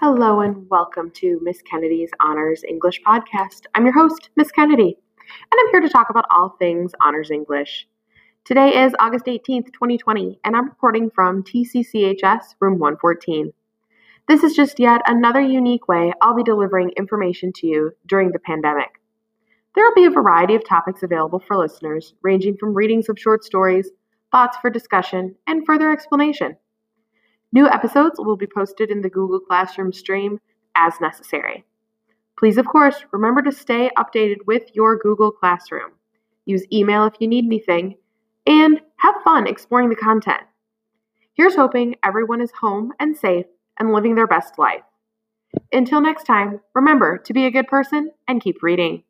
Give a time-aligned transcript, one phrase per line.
[0.00, 3.66] Hello and welcome to Miss Kennedy's Honors English Podcast.
[3.74, 4.96] I'm your host, Miss Kennedy,
[5.28, 7.86] and I'm here to talk about all things Honors English.
[8.46, 13.52] Today is August 18th, 2020, and I'm recording from TCCHS Room 114.
[14.26, 18.38] This is just yet another unique way I'll be delivering information to you during the
[18.38, 19.02] pandemic.
[19.74, 23.44] There will be a variety of topics available for listeners, ranging from readings of short
[23.44, 23.90] stories,
[24.32, 26.56] thoughts for discussion, and further explanation.
[27.52, 30.40] New episodes will be posted in the Google Classroom stream
[30.76, 31.64] as necessary.
[32.38, 35.90] Please, of course, remember to stay updated with your Google Classroom.
[36.46, 37.96] Use email if you need anything,
[38.46, 40.42] and have fun exploring the content.
[41.34, 43.46] Here's hoping everyone is home and safe
[43.78, 44.82] and living their best life.
[45.72, 49.02] Until next time, remember to be a good person and keep reading.